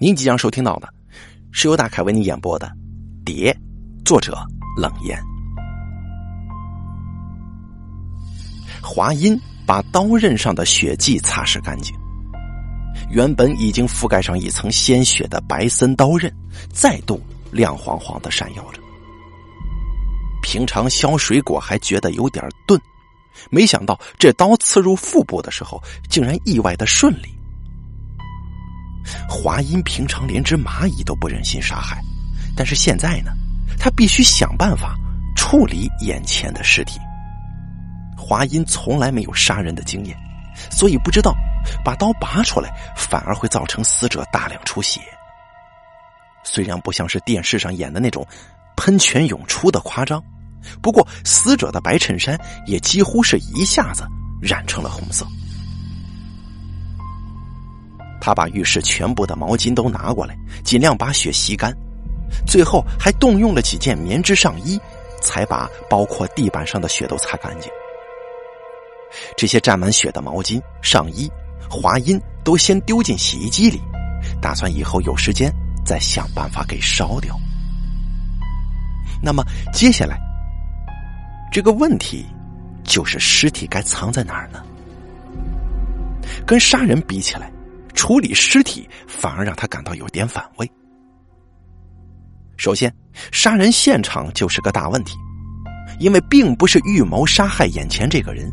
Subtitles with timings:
[0.00, 0.88] 您即将收听到的
[1.50, 2.68] 是由大凯为您演播的
[3.24, 3.52] 《蝶》，
[4.04, 4.38] 作者
[4.76, 5.20] 冷烟。
[8.80, 11.92] 华阴把刀刃上的血迹擦拭干净，
[13.10, 16.32] 原本已经覆盖上一层鲜血的白森刀刃，
[16.72, 18.80] 再度亮晃晃的闪耀着。
[20.44, 22.80] 平常削水果还觉得有点钝，
[23.50, 27.36] 没想到这刀刺入腹部的时候，竟然意外的顺利。
[29.28, 32.00] 华阴平常连只蚂蚁都不忍心杀害，
[32.56, 33.32] 但是现在呢，
[33.78, 34.94] 他必须想办法
[35.36, 36.98] 处理眼前的尸体。
[38.16, 40.16] 华阴从来没有杀人的经验，
[40.70, 41.34] 所以不知道
[41.84, 45.00] 把刀拔出来反而会造成死者大量出血。
[46.44, 48.26] 虽然不像是电视上演的那种
[48.76, 50.22] 喷泉涌出的夸张，
[50.82, 54.04] 不过死者的白衬衫也几乎是一下子
[54.40, 55.26] 染成了红色。
[58.28, 61.74] 他把浴室全部的毛巾都拿过来，尽量把血吸干，
[62.46, 64.78] 最后还动用了几件棉质上衣，
[65.22, 67.72] 才把包括地板上的血都擦干净。
[69.34, 71.26] 这些沾满血的毛巾、上衣、
[71.70, 73.80] 滑阴都先丢进洗衣机里，
[74.42, 75.50] 打算以后有时间
[75.82, 77.34] 再想办法给烧掉。
[79.22, 80.20] 那么接下来
[81.50, 82.26] 这个问题
[82.84, 84.62] 就是尸体该藏在哪儿呢？
[86.44, 87.50] 跟杀人比起来。
[87.98, 90.70] 处理尸体反而让他感到有点反胃。
[92.56, 92.94] 首先，
[93.32, 95.16] 杀人现场就是个大问题，
[95.98, 98.48] 因为并不是预谋杀害眼前这个人，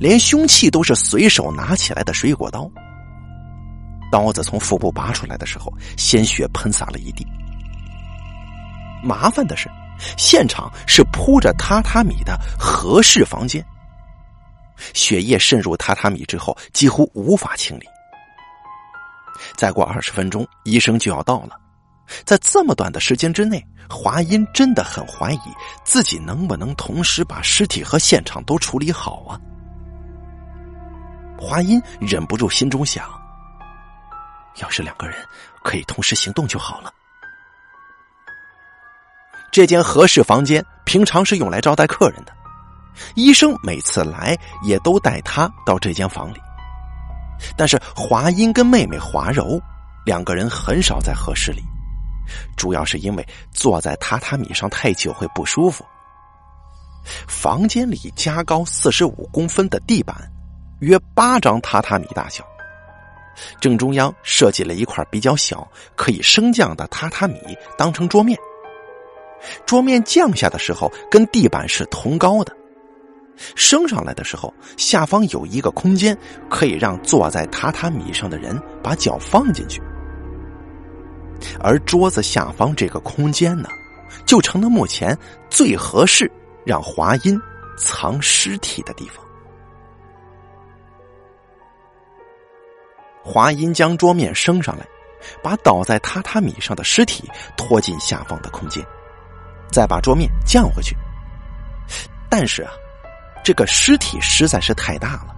[0.00, 2.68] 连凶器都是随手拿起来的水果刀。
[4.10, 7.24] 刀子从腹部拔出来的时候，鲜血喷洒了一地。
[9.04, 9.70] 麻烦的是，
[10.18, 13.64] 现场是铺着榻榻米的合适房间，
[14.94, 17.86] 血液渗入榻榻米之后，几乎无法清理。
[19.56, 21.58] 再过二十分钟，医生就要到了。
[22.24, 25.40] 在这么短的时间之内，华阴真的很怀疑
[25.84, 29.38] 自己能不能同时把尸体和现场都处理好啊！
[31.38, 33.08] 华阴忍不住心中想：
[34.56, 35.16] 要是两个人
[35.62, 36.92] 可以同时行动就好了。
[39.52, 42.32] 这间合适房间平常是用来招待客人的，
[43.14, 46.40] 医生每次来也都带他到这间房里。
[47.56, 49.60] 但是华英跟妹妹华柔
[50.04, 51.62] 两个人很少在合适里，
[52.56, 55.84] 主要是因为坐在榻榻米上太久会不舒服。
[57.26, 60.16] 房间里加高四十五公分的地板，
[60.80, 62.44] 约八张榻榻米大小，
[63.60, 68.38] 正中央设计了一块比较小可以升降的榻榻米，当成桌面。
[69.64, 72.54] 桌面降下的时候跟地板是同高的。
[73.54, 76.16] 升上来的时候，下方有一个空间，
[76.48, 79.80] 可以让坐在榻榻米上的人把脚放进去。
[81.58, 83.68] 而桌子下方这个空间呢，
[84.26, 85.16] 就成了目前
[85.48, 86.30] 最合适
[86.66, 87.40] 让华阴
[87.78, 89.24] 藏尸体的地方。
[93.22, 94.86] 华阴将桌面升上来，
[95.42, 98.84] 把倒在榻榻米上的尸体拖进下方的空间，
[99.70, 100.94] 再把桌面降回去。
[102.28, 102.72] 但是啊。
[103.42, 105.34] 这个尸体实在是太大了，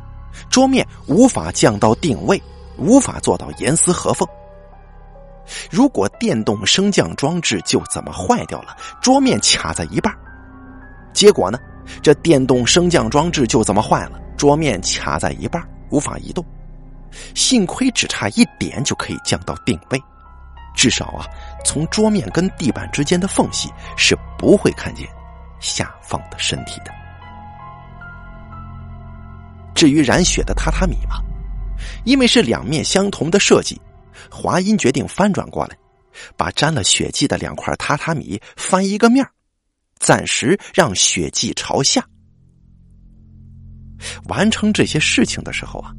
[0.51, 2.41] 桌面无法降到定位，
[2.77, 4.27] 无法做到严丝合缝。
[5.71, 10.15] 如果电动升降装置就怎么坏掉了，桌面卡在一半，
[11.13, 11.59] 结果呢，
[12.01, 16.45] 这电动升降装置就这么坏了，桌面卡在一半，无法移动。
[17.35, 20.03] 幸亏只差一点就可以降到定位，
[20.75, 21.27] 至少啊，
[21.65, 25.07] 从桌面跟地板之间的缝隙是不会看见
[25.61, 27.02] 下方的身体的。
[29.75, 31.23] 至于染血的榻榻米嘛，
[32.05, 33.81] 因为是两面相同的设计，
[34.31, 35.77] 华阴决定翻转过来，
[36.37, 39.27] 把沾了血迹的两块榻榻米翻一个面
[39.99, 42.05] 暂时让血迹朝下。
[44.29, 45.93] 完成这些事情的时候啊，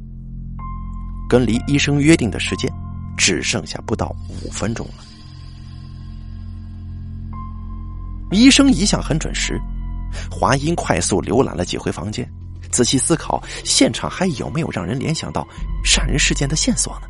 [1.28, 2.70] 跟离医生约定的时间
[3.16, 5.04] 只剩下不到五分钟了。
[8.30, 9.58] 医生一向很准时，
[10.30, 12.28] 华阴快速浏览了几回房间。
[12.74, 15.46] 仔细思考，现场还有没有让人联想到
[15.84, 17.06] 杀人事件的线索呢？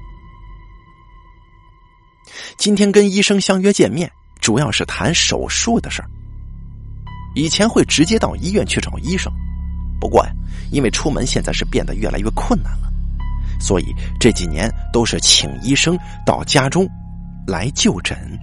[2.58, 4.12] 今天跟医生相约见面，
[4.42, 6.10] 主要是谈手术的事儿。
[7.34, 9.32] 以前会直接到医院去找医生，
[9.98, 10.32] 不过呀，
[10.70, 12.92] 因为出门现在是变得越来越困难了，
[13.58, 13.86] 所以
[14.20, 16.86] 这几年都是请医生到家中
[17.46, 18.38] 来就诊。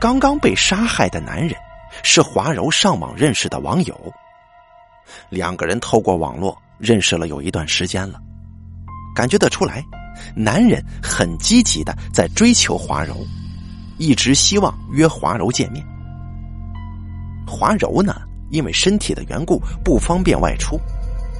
[0.00, 1.56] 刚刚被杀害的男人。
[2.02, 4.12] 是华柔上网认识的网友，
[5.28, 8.20] 两个人透过网络认识了有一段时间了，
[9.14, 9.84] 感觉得出来，
[10.34, 13.16] 男人很积极的在追求华柔，
[13.98, 15.84] 一直希望约华柔见面。
[17.46, 20.78] 华柔呢，因为身体的缘故不方便外出，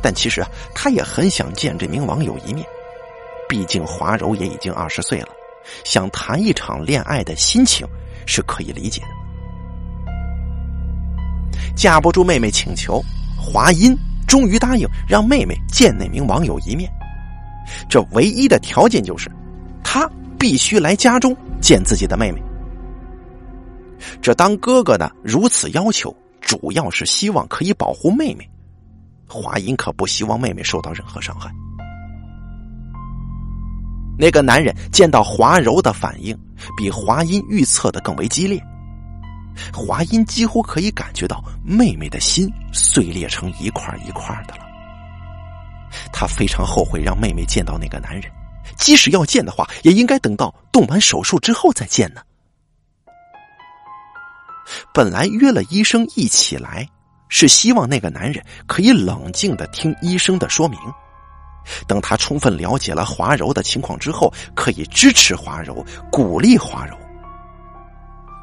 [0.03, 2.67] 但其实啊，他也很想见这名网友一面。
[3.49, 5.29] 毕竟华柔也已经二十岁了，
[5.85, 7.87] 想谈一场恋爱的心情
[8.27, 9.20] 是可以理解的。
[11.81, 13.03] 架不住妹妹请求，
[13.39, 13.97] 华音
[14.29, 16.93] 终于答应让妹妹见那名网友一面。
[17.89, 19.33] 这唯一的条件就是，
[19.83, 20.07] 他
[20.39, 22.43] 必须来家中见自己的妹妹。
[24.21, 28.47] 这当哥哥的如此要求，主要是希望可以保护妹妹。
[29.27, 31.51] 华音可不希望妹妹受到任何伤害。
[34.19, 36.39] 那个男人见到华柔的反应，
[36.77, 38.63] 比华音预测的更为激烈。
[39.73, 44.63] 华音几乎可以感觉到妹妹的心碎裂成一块一块的了。
[46.13, 48.31] 他非常后悔让妹妹见到那个男人，
[48.77, 52.23] 即使要见的话，也应该等到动完手术之后再见呢。
[54.95, 56.89] 本来约了医生一起来，
[57.29, 60.79] 是希望那个男人可以冷静的听医生的说明，
[61.89, 66.97] 等他充分了解了华柔的情况之后，可以支持华柔，鼓励华柔。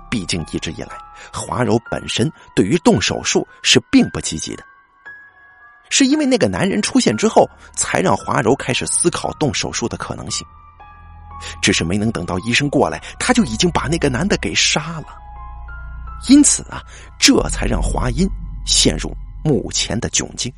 [0.09, 0.98] 毕竟一直以来，
[1.31, 4.63] 华柔本身对于动手术是并不积极的。
[5.89, 10.45] 是因为那个男人出现之后，才让华柔开始思考动手术的可能性。
[11.62, 15.07] 只是没能等到医生过来，他就已经把那个男的给杀了。
[16.27, 16.81] 因此啊，
[17.19, 18.27] 这才让华音
[18.65, 20.51] 陷入目前的窘境。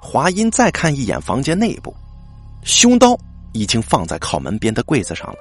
[0.00, 1.94] 华音再看一眼房间内部，
[2.64, 3.16] 凶刀
[3.52, 5.36] 已经放在靠门边的柜子上了。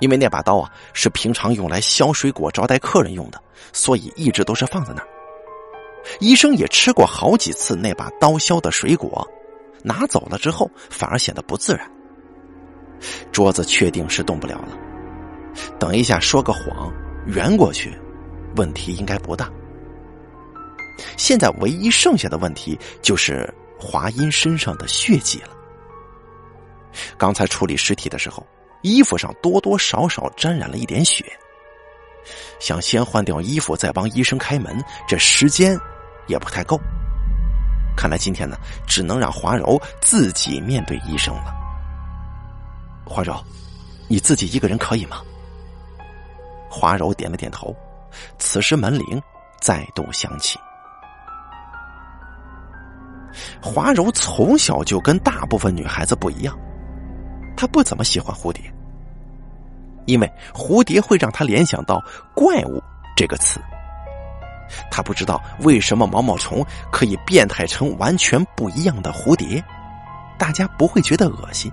[0.00, 3.42] 因为那把刀啊是平常用来削水果招待客人用的，
[3.72, 5.08] 所以一直都是放在那儿。
[6.20, 9.26] 医生也吃过好几次那把刀削的水果，
[9.82, 11.90] 拿走了之后反而显得不自然。
[13.30, 14.76] 桌子确定是动不了了，
[15.78, 16.92] 等一下说个谎
[17.26, 17.96] 圆过去，
[18.56, 19.50] 问题应该不大。
[21.16, 25.50] 现在唯一剩下的问题就是华阴身上的血迹了。
[27.16, 28.44] 刚才处理尸体的时候，
[28.82, 31.24] 衣服上多多少少沾染了一点血。
[32.60, 35.78] 想先换掉衣服再帮医生开门，这时间
[36.26, 36.78] 也不太够。
[37.96, 41.54] 看来今天呢，只能让华柔自己面对医生了。
[43.04, 43.42] 华柔，
[44.08, 45.22] 你自己一个人可以吗？
[46.68, 47.74] 华柔点了点头。
[48.38, 49.22] 此时门铃
[49.60, 50.58] 再度响起。
[53.62, 56.58] 华柔从小就跟大部分女孩子不一样，
[57.58, 58.62] 他不怎么喜欢蝴蝶。
[60.06, 62.00] 因为蝴蝶会让他联想到
[62.34, 62.80] “怪物”
[63.16, 63.60] 这个词，
[64.90, 69.62] 他不知道为什么毛毛虫可以变态成完全不一样的蝴蝶，
[70.38, 71.70] 大家不会觉得恶心。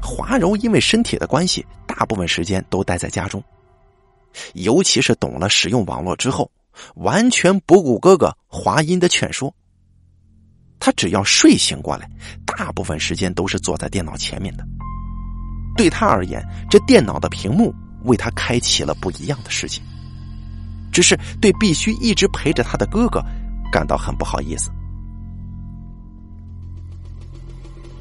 [0.00, 3.42] 华柔因为身体的关系，大部分时间都待在家中，
[4.54, 6.50] 尤其是懂了使用网络之后，
[6.94, 9.52] 完全不顾哥哥华音的劝说。
[10.84, 12.06] 他只要睡醒过来，
[12.44, 14.62] 大部分时间都是坐在电脑前面的。
[15.78, 19.80] 对他而言，这电脑的屏幕为他开启了不一样的世界。
[20.92, 23.18] 只是对必须一直陪着他的哥哥
[23.72, 24.70] 感到很不好意思。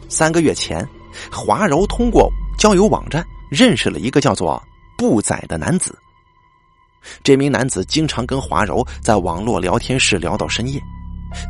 [0.09, 0.85] 三个月前，
[1.31, 2.29] 华柔通过
[2.59, 4.61] 交友网站认识了一个叫做
[4.97, 5.97] 布仔的男子。
[7.23, 10.81] 这名男子经常跟华柔在网络聊天室聊到深夜，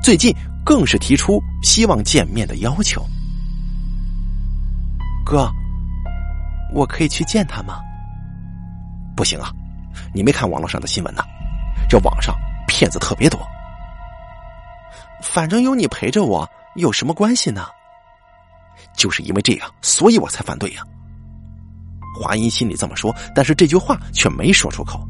[0.03, 0.31] 最近
[0.65, 3.05] 更是提出希望见面的要求。
[5.25, 5.51] 哥。
[6.75, 7.79] 我可以去见他吗？
[9.15, 9.53] 不行啊！
[10.11, 11.21] 你没看网络上的新闻呐？
[11.87, 12.35] 这网上
[12.67, 13.39] 骗子特别多。
[15.21, 17.67] 反正有你陪着我，有什么关系呢？
[18.97, 20.81] 就是因为这样，所以我才反对呀。
[22.19, 25.07] 华音心里这么说，但是这句话却没说出口。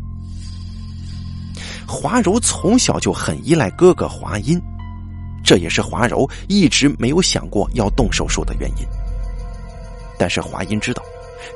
[1.88, 4.62] 华柔从小就很依赖哥哥华音，
[5.43, 8.85] 这也是华柔一直没有想过要动手术的原因。
[10.17, 11.03] 但是华音知道。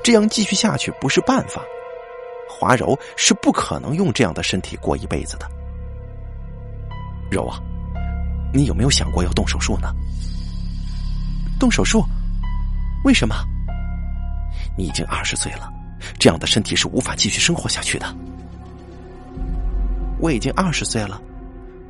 [0.03, 1.61] 这样继续下去不是办法，
[2.49, 5.49] 华柔是不可能用这样的身体过一辈子的。
[7.31, 7.57] 柔啊，
[8.53, 9.93] 你有没有想过要动手术呢？
[11.57, 12.03] 动手术？
[13.05, 13.35] 为什么？
[14.77, 15.71] 你已经二十岁了，
[16.19, 18.05] 这样的身体是无法继续生活下去的。
[20.19, 21.21] 我已经二十岁了，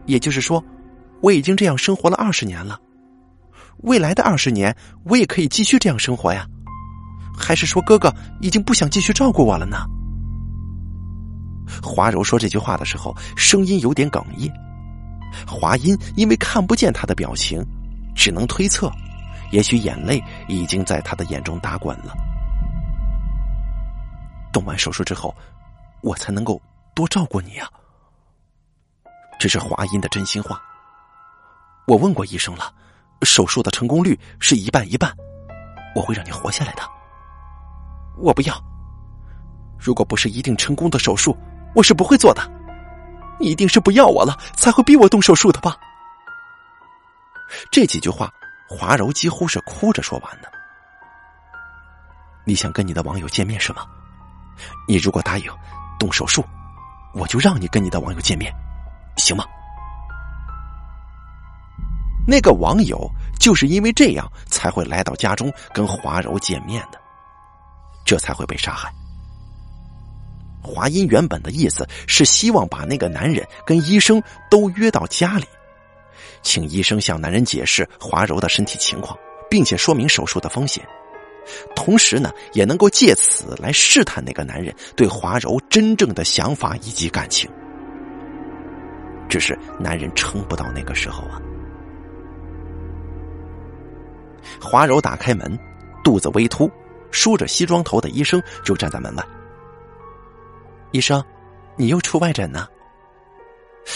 [0.06, 0.64] 也就是说，
[1.22, 2.80] 我已经这样生活了二十年了。
[3.84, 6.48] 未来的二十年，我也可以继续这样生活呀。
[7.38, 9.86] 还是说哥哥已经不想继续照顾我了呢？
[11.84, 14.52] 华柔说这句话的时候，声音有点哽咽。
[15.46, 17.64] 华音因为看不见他的表情，
[18.16, 18.92] 只能推测，
[19.52, 22.16] 也许眼泪已经在他的眼中打滚了。
[24.52, 25.36] 动完手术之后，
[26.02, 26.60] 我才能够
[26.96, 27.70] 多照顾你啊。
[29.38, 30.60] 这是华音的真心话。
[31.88, 32.74] 我问过医生了，
[33.22, 35.16] 手术的成功率是一半一半，
[35.96, 36.82] 我会让你活下来的。
[38.18, 38.62] 我不要。
[39.80, 41.38] 如果不是一定成功的手术，
[41.74, 42.42] 我是不会做的。
[43.40, 45.78] 你一定是不要我了，才会逼我动手术的吧？
[47.72, 48.30] 这几句话，
[48.68, 50.52] 华柔几乎是哭着说完的。
[52.44, 53.86] 你想跟你的网友见面是吗？
[54.90, 55.50] 你如果答应
[55.98, 56.44] 动手术，
[57.14, 58.54] 我就让你跟你的网友见面，
[59.16, 59.46] 行吗？
[62.28, 67.00] 那个网友就是因为这样才会来到家中跟华柔见面的，
[68.06, 68.92] 这才会被杀害。
[70.62, 75.46] 华音原本的意思是希望把那个男人跟医生都约到家里，
[76.42, 79.18] 请医生向男人解释华柔的身体情况，
[79.50, 80.86] 并且说明手术的风险。
[81.74, 87.50] 同时呢，也能够借此来试探那个男人对华柔真正的想法以及感情。
[89.30, 91.40] 只是男人撑不到那个时候啊。
[94.62, 95.58] 华柔打开门，
[96.04, 96.70] 肚子微凸、
[97.12, 99.24] 梳着西装头的医生就站在门外。
[100.92, 101.24] 医生，
[101.76, 102.68] 你又出外诊呢？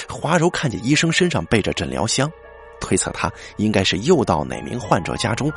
[0.09, 2.31] 华柔看见医生身上背着诊疗箱，
[2.79, 5.51] 推测他应该是又到哪名患者家中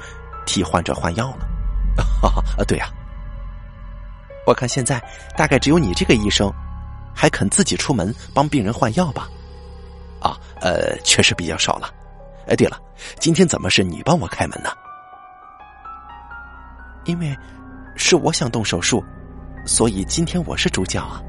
[0.44, 1.46] 替患者换药了。
[2.20, 2.88] 哈哈，啊，对呀，
[4.46, 5.00] 我看现在
[5.36, 6.52] 大概只有你这个医生，
[7.14, 9.28] 还肯自己出门帮病人换药吧？
[10.20, 11.92] 啊，呃，确实比较少了。
[12.48, 12.80] 哎，对了，
[13.18, 14.70] 今天怎么是你帮我开门呢？
[17.04, 17.36] 因为
[17.96, 19.04] 是我想动手术，
[19.66, 21.22] 所以今天我是主角啊。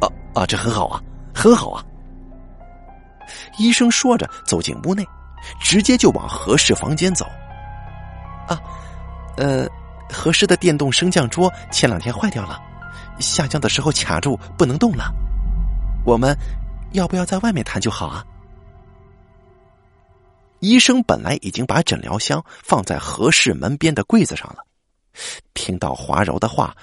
[0.00, 1.02] 啊啊，这很好啊，
[1.34, 1.84] 很好啊。
[3.58, 5.06] 医生说着走进屋内，
[5.60, 7.24] 直接就往合适房间走。
[8.48, 8.58] 啊。
[9.36, 9.66] 呃，
[10.12, 12.60] 合适的电动升降桌前两天坏掉了，
[13.20, 15.14] 下降的时候卡住不能动了。
[16.04, 16.36] 我们
[16.92, 18.24] 要不要在外面谈就好啊？
[20.58, 24.62] 医生本来已经把诊疗箱放在合适门边的柜子上了，
[25.54, 26.74] 听到华柔的话，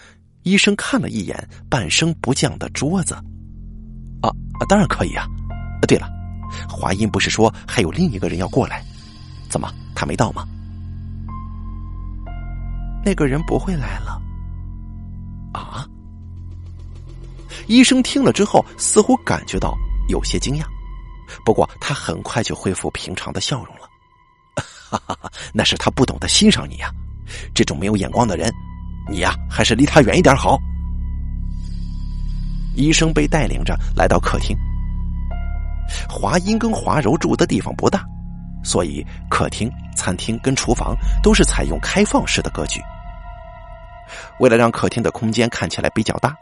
[0.44, 3.14] 医生看了一眼半升不降的桌子，
[4.22, 4.30] 啊，
[4.68, 5.26] 当然可以啊。
[5.88, 6.10] 对了，
[6.70, 8.84] 华音不是说还有另一个人要过来，
[9.50, 10.46] 怎么他没到吗？
[13.06, 14.22] 那个人不会来了，
[15.54, 15.88] 啊！
[17.68, 19.78] 医生听了之后，似乎感觉到
[20.10, 20.66] 有些惊讶，
[21.46, 23.90] 不过他很快就恢复平常的笑容了。
[24.90, 26.92] 哈哈哈，那是他不懂得欣赏你呀！
[27.54, 28.52] 这种没有眼光的人，
[29.10, 30.60] 你呀还是离他远一点好。
[32.76, 34.56] 医生被带领着来到客厅，
[36.08, 38.06] 华英跟华柔住的地方不大，
[38.64, 42.80] 所以客厅、餐厅跟厨房都是采用开放式的格局。
[44.40, 46.36] 为了让客厅的空间看起来比较大，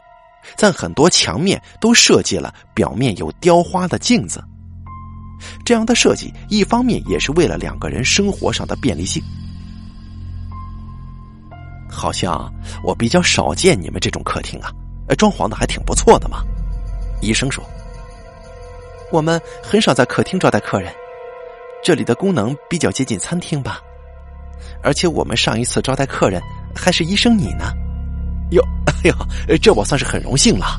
[0.56, 4.44] 在很多墙面都设计了表面有雕花的镜子。
[5.64, 9.22] 这样的设计，一方面也是为了两个人生活上的便利性。
[11.96, 12.52] 好像
[12.84, 14.70] 我比较少见你们这种客厅啊，
[15.16, 16.44] 装潢的还挺不错的嘛。
[17.22, 17.64] 医生说，
[19.10, 20.92] 我们很少在客厅招待客人，
[21.82, 23.80] 这里的功能比较接近餐厅吧。
[24.82, 26.40] 而且我们上一次招待客人。
[26.78, 27.72] 还是医生你呢？
[28.50, 29.08] 哟， 哎
[29.48, 30.78] 呦，这我算是很荣幸了。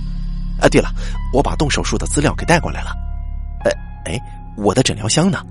[0.61, 0.91] 啊，对了，
[1.33, 2.91] 我把动手术的资料给带过来了。
[3.65, 3.71] 哎
[4.05, 4.19] 哎，
[4.55, 5.43] 我的诊疗箱呢？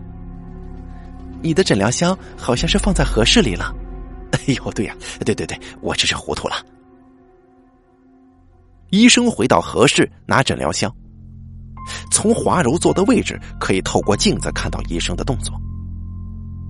[1.43, 3.75] 你的诊疗箱好像是放在合适里了。
[4.33, 6.57] 哎呦，对呀，对对对，我真是糊涂了。
[8.91, 10.95] 医生回到何氏拿诊疗箱，
[12.11, 15.55] 从华柔坐的位置可以透过镜子看到医生的动作。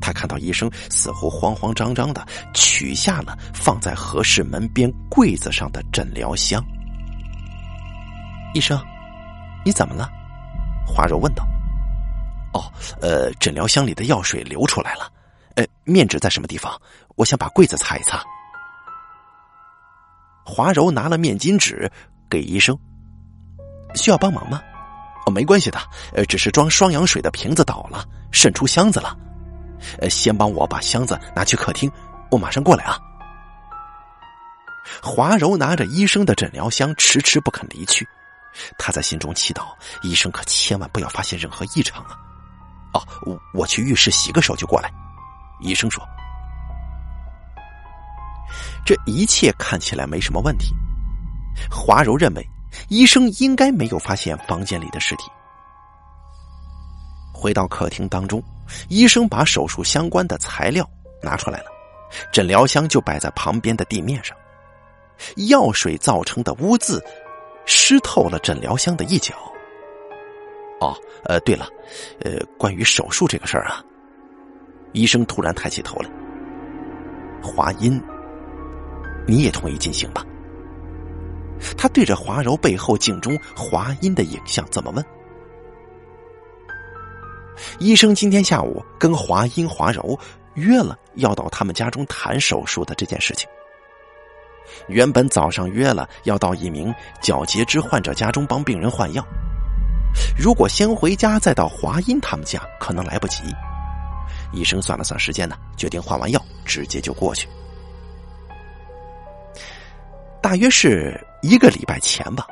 [0.00, 6.64] 他看到医生似乎慌慌张张的取下了放在何氏门边柜子上的诊疗箱。
[8.54, 8.80] 医生，
[9.64, 10.08] 你怎么了？
[10.86, 11.44] 华柔问道。
[12.52, 15.10] 哦，呃，诊疗箱里的药水流出来了。
[15.56, 16.80] 呃，面纸在什么地方？
[17.16, 18.22] 我想把柜子擦一擦。
[20.44, 21.90] 华柔拿了面巾纸
[22.30, 22.78] 给医生。
[23.94, 24.62] 需要帮忙吗？
[25.26, 25.78] 哦，没关系的。
[26.14, 29.16] 呃，只是装双氧水的瓶子倒了，渗出箱子了。
[29.98, 31.90] 呃，先帮我把箱子拿去客厅，
[32.30, 32.98] 我马上过来啊。
[35.02, 38.06] 华柔拿着医生的诊疗箱，迟迟不肯离去。
[38.78, 42.16] 他在心中祈祷，医生可千万不要发现任何异常啊！
[42.92, 44.90] 哦，我我去浴室洗个手就过来。
[45.60, 46.02] 医生说
[48.84, 50.74] ：“这一切看起来没什么问题。”
[51.70, 52.46] 华柔认为，
[52.88, 55.24] 医生应该没有发现房间里的尸体。
[57.32, 58.42] 回到客厅当中。
[58.88, 60.84] 医生把手术相关的材料
[61.22, 61.66] 拿出来了，
[62.32, 64.36] 诊疗箱就摆在旁边的地面上。
[65.48, 67.00] 药水造成的污渍
[67.64, 69.36] 湿透了诊疗箱的一角。
[70.80, 71.68] 哦，呃，对了，
[72.22, 73.84] 呃，关于手术这个事儿啊，
[74.92, 76.10] 医生突然抬起头来。
[77.42, 78.02] 华阴，
[79.26, 80.24] 你也同意进行吧？
[81.76, 85.04] 他对着华柔背后镜中华阴的影像这么问。
[87.78, 90.18] 医生今天下午跟华阴、华柔
[90.54, 93.48] 约了，要到他们家中谈手术的这件事情。
[94.88, 99.24] 原本早上约了要到一名脚截肢患者家中帮病人换药，
[100.36, 103.42] 如果先回家再到华阴他们家，可能来不及。
[104.52, 107.48] 医生算了算时间呢，决定换完药直接就过去。
[110.40, 112.46] 大约是一个礼拜前吧，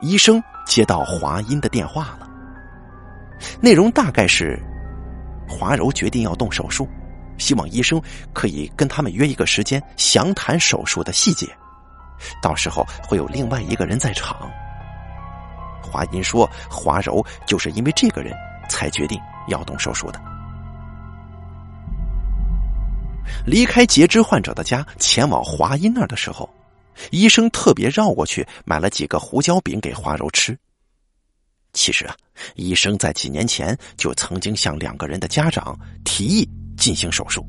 [0.00, 2.28] 医生接到华阴的电话了。
[3.60, 4.60] 内容大概是，
[5.48, 6.88] 华柔决定要动手术，
[7.38, 8.00] 希望医生
[8.32, 11.46] 可以跟他们约一个时间详谈手术的细节，
[12.42, 14.50] 到时候会有另外一个人在场。
[15.82, 18.32] 华阴说，华柔就是因为这个人
[18.68, 20.31] 才决定要动手术的。
[23.46, 26.48] 离开截肢患者的家，前往华阴那儿的时候，
[27.10, 30.56] 医生特别绕过去买了几个胡椒饼给华柔吃。
[31.72, 32.14] 其实啊，
[32.54, 37.46] 医生在几年前就曾经向两个人的家长提议进行手术，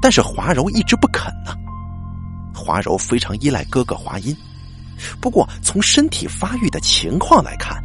[0.00, 1.54] 但是华柔一直不肯呢。
[2.54, 4.34] 华柔非常依赖哥哥华阴，
[5.20, 7.76] 不过从身体发育的情况来看，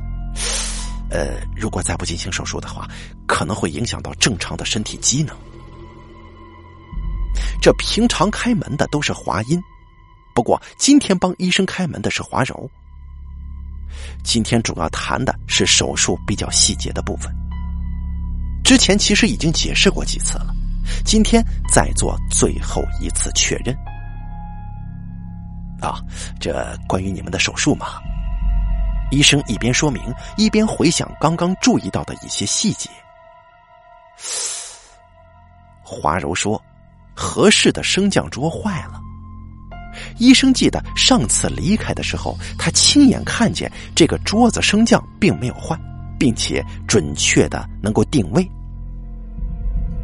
[1.10, 2.88] 呃，如果再不进行手术的话，
[3.27, 5.36] 可能会影响到正常的身体机能。
[7.62, 9.62] 这平常开门的都是华阴，
[10.34, 12.70] 不过今天帮医生开门的是华柔。
[14.24, 17.34] 今天主要谈的是手术比较细节的部分，
[18.63, 20.54] 之前其实已经解释过几次了，
[21.06, 23.75] 今天再做最后一次确认。
[25.82, 26.02] 啊，
[26.39, 28.02] 这关于你们的手术嘛，
[29.12, 30.02] 医生一边说明，
[30.38, 32.89] 一边回想刚刚注意到的一些细节。
[35.84, 36.62] 华柔说。
[37.15, 39.01] 合适的升降桌坏了，
[40.19, 45.80] 医生记得上次离开的时候，他亲眼看见这个桌子升降并没有坏，
[46.19, 48.45] 并且准确的能够定位。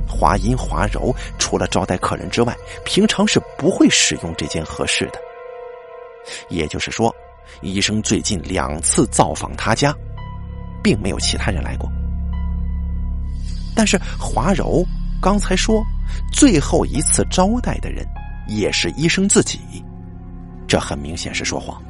[0.07, 5.19] 华阴华柔除了招待客人之外，平常是不会使用这间合适的。
[6.49, 7.13] 也就是说，
[7.61, 9.93] 医生最近两次造访他家，
[10.81, 11.91] 并没有其他人来过。
[13.75, 14.81] 但是华柔
[15.21, 15.83] 刚才说。
[16.31, 18.05] 最后一次招待的人
[18.47, 19.59] 也是医生自己，
[20.67, 21.81] 这很明显是说谎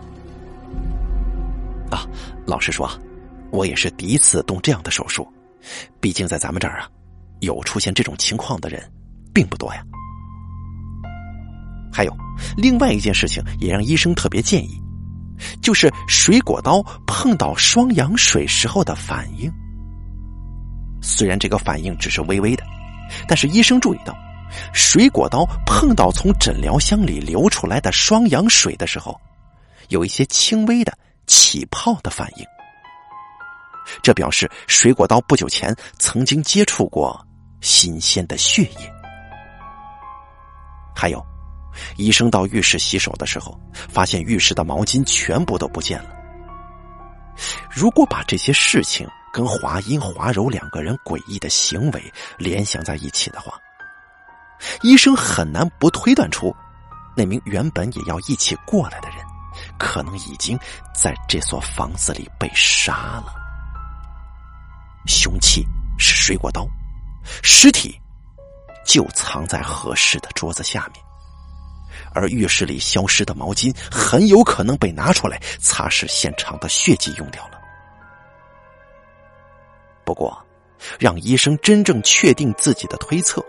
[1.89, 2.07] 啊！
[2.45, 2.89] 老实说，
[3.51, 5.27] 我也是第一次动这样的手术，
[5.99, 6.89] 毕竟在咱们这儿啊，
[7.39, 8.81] 有出现这种情况的人
[9.33, 9.83] 并不多呀。
[11.93, 12.17] 还有
[12.55, 14.81] 另外一件事情，也让医生特别建议，
[15.61, 19.51] 就是水果刀碰到双氧水时候的反应。
[21.01, 22.63] 虽然这个反应只是微微的。
[23.27, 24.15] 但是医生注意到，
[24.73, 29.19] 水果刀碰到从诊疗箱里流出来的双氧水的时候，
[29.89, 30.97] 有一些轻微的
[31.27, 32.45] 起泡的反应。
[34.01, 37.19] 这表示水果刀不久前曾经接触过
[37.61, 38.93] 新鲜的血液。
[40.95, 41.23] 还有，
[41.97, 46.09] 医生到浴室洗手的时候，发现浴室的毛巾全部都不见了。
[47.69, 53.53] 如果把这些事情，跟华阴、华柔两个人诡异的行为联想在一起的话，
[54.81, 56.55] 医生很难不推断出，
[57.15, 59.17] 那名原本也要一起过来的人，
[59.79, 60.59] 可能已经
[60.93, 62.93] 在这所房子里被杀
[63.25, 63.33] 了。
[65.07, 65.65] 凶器
[65.97, 66.67] 是水果刀，
[67.41, 67.99] 尸体
[68.85, 71.03] 就藏在合适的桌子下面，
[72.13, 77.60] 而浴室里消失的毛巾很有可能被拿出来擦拭现场的血迹用掉了。
[80.11, 80.37] 不过，
[80.99, 83.41] 让医生真正确定自己的推测，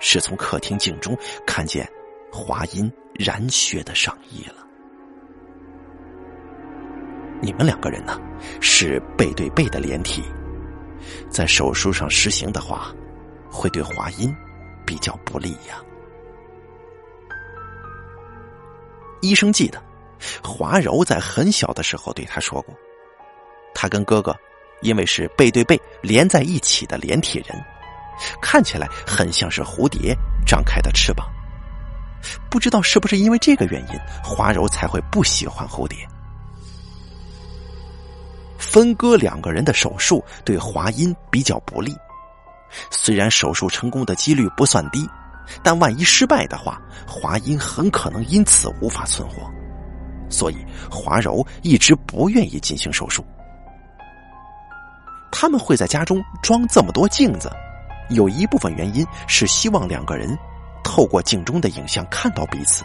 [0.00, 1.88] 是从客厅镜中看见
[2.32, 4.66] 华阴染血的上衣了。
[7.40, 8.20] 你们两个人呢，
[8.60, 10.24] 是背对背的连体，
[11.30, 12.92] 在手术上实行的话，
[13.48, 14.34] 会对华阴
[14.84, 15.80] 比较不利呀。
[19.20, 19.80] 医生记得，
[20.42, 22.74] 华柔在很小的时候对他说过，
[23.72, 24.36] 他跟哥哥。
[24.82, 27.64] 因为是背对背连在一起的连体人，
[28.40, 31.26] 看起来很像是蝴蝶张开的翅膀。
[32.50, 35.98] 不知道是不是因为这个原因，华柔才会不喜欢蝴蝶。
[38.58, 41.94] 分割两个人的手术对华阴比较不利，
[42.90, 45.08] 虽然手术成功的几率不算低，
[45.62, 49.48] 但万一失败的话，华阴很可能因此无法存活。
[50.28, 50.56] 所以
[50.90, 53.24] 华柔一直不愿意进行手术。
[55.38, 57.52] 他们会在家中装这么多镜子，
[58.08, 60.34] 有一部分原因是希望两个人
[60.82, 62.82] 透过镜中的影像看到彼此。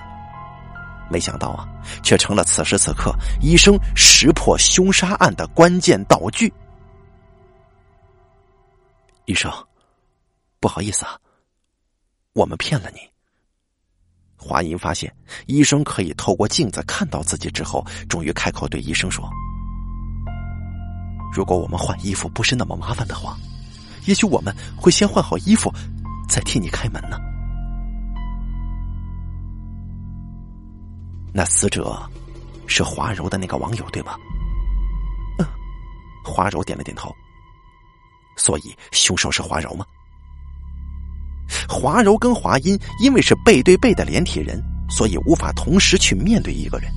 [1.09, 1.65] 没想到啊，
[2.03, 6.53] 却成了此时此刻医生识破凶杀案的关键道具。
[9.23, 9.49] 医生，
[10.59, 11.17] 不好意思啊，
[12.33, 12.99] 我们骗了你。
[14.35, 15.09] 华银发现
[15.45, 19.29] 医生可以透过镜子看到自己之后，终于开口对医生说
[21.31, 23.37] ：“如果我们换衣服不是那么麻烦的话，
[24.05, 25.71] 也许我们会先换好衣服，
[26.27, 27.17] 再替你开门呢。”
[31.33, 31.97] 那死者
[32.67, 34.17] 是华柔的那个网友，对吧？
[35.39, 35.47] 嗯，
[36.25, 37.09] 华柔点了点头。
[38.35, 39.85] 所以凶手是华柔吗？
[41.69, 46.91] 华柔跟华阴因为是背对背的连体人，所以无法同时去面对一个人。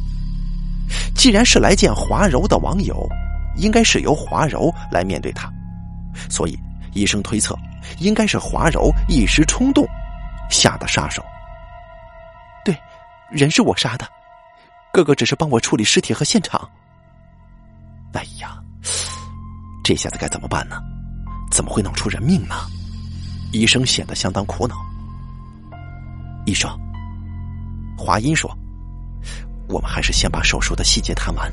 [1.15, 3.09] 既然是来见华柔的网友，
[3.57, 5.53] 应该是由华柔来面对他，
[6.29, 6.59] 所以
[6.93, 7.57] 医生推测
[7.99, 9.87] 应该是华柔一时冲动
[10.51, 11.25] 下的杀手。
[12.65, 12.77] 对，
[13.31, 14.07] 人是我杀的。
[14.93, 16.69] 哥哥只是帮我处理尸体和现场。
[18.13, 18.57] 哎呀，
[19.83, 20.81] 这下子该怎么办呢？
[21.51, 22.55] 怎么会闹出人命呢？
[23.53, 24.77] 医生显得相当苦恼。
[26.47, 26.71] 医生，
[27.99, 28.49] 华音说
[29.69, 31.51] ：“我们还是先把手术的细节谈完，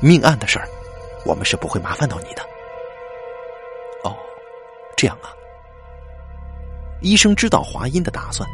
[0.00, 0.68] 命案的事儿，
[1.26, 2.42] 我们是不会麻烦到你的。”
[4.04, 4.16] 哦，
[4.96, 5.28] 这样啊。
[7.02, 8.48] 医生知道华阴的打算，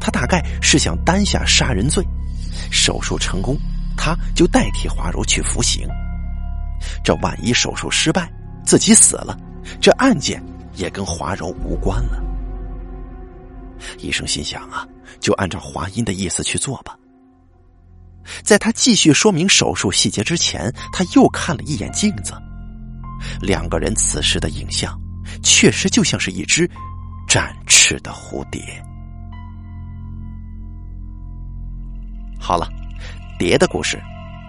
[0.00, 2.04] 他大概是想担下杀人罪。
[2.70, 3.56] 手术成功，
[3.96, 5.88] 他就代替华柔去服刑。
[7.02, 8.30] 这万一手术失败，
[8.64, 9.36] 自己死了，
[9.80, 10.42] 这案件
[10.74, 12.22] 也跟华柔无关了。
[13.98, 14.86] 医生心想啊，
[15.18, 16.96] 就按照华阴的意思去做吧。
[18.42, 22.34] 在他继续说明手术细节之前，他又看了一眼镜子，
[23.40, 24.98] 两个人此时的影像，
[25.42, 26.68] 确实就像是一只
[27.28, 28.60] 展翅的蝴蝶。
[32.38, 32.68] 好了，
[33.38, 33.98] 蝶的故事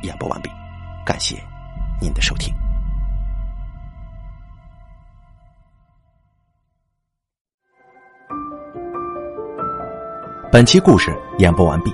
[0.04, 0.50] 演播完毕，
[1.06, 1.42] 感谢
[2.02, 2.54] 您的收听。
[10.52, 11.94] 本期故事演播完毕，